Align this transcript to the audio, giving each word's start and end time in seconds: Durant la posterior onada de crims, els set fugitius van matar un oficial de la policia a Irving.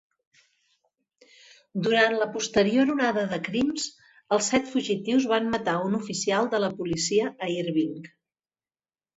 Durant 1.87 2.15
la 2.21 2.27
posterior 2.37 2.93
onada 2.95 3.25
de 3.33 3.39
crims, 3.49 3.85
els 4.37 4.49
set 4.55 4.73
fugitius 4.73 5.29
van 5.35 5.53
matar 5.57 5.77
un 5.91 5.99
oficial 6.01 6.51
de 6.55 6.65
la 6.65 6.75
policia 6.81 7.31
a 7.49 7.55
Irving. 7.61 8.11